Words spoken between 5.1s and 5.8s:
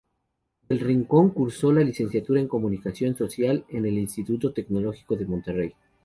de Monterrey.